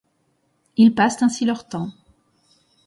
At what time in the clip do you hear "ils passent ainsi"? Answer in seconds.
0.77-1.45